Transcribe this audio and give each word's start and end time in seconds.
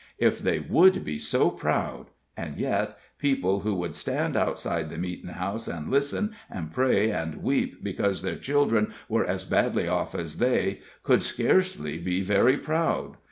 If 0.17 0.39
they 0.39 0.57
would 0.57 1.03
be 1.05 1.19
so 1.19 1.51
proud 1.51 2.07
and 2.35 2.57
yet, 2.57 2.97
people 3.19 3.59
who 3.59 3.75
would 3.75 3.95
stand 3.95 4.35
outside 4.35 4.89
the 4.89 4.97
meeting 4.97 5.29
house 5.29 5.67
and 5.67 5.91
listen, 5.91 6.31
and 6.49 6.71
pray 6.71 7.11
and 7.11 7.43
weep 7.43 7.83
because 7.83 8.23
their 8.23 8.37
children 8.37 8.95
were 9.07 9.25
as 9.25 9.45
badly 9.45 9.87
off 9.87 10.15
as 10.15 10.39
they, 10.39 10.81
could 11.03 11.21
scarcely 11.21 11.99
be 11.99 12.21
very 12.23 12.57
proud. 12.57 13.17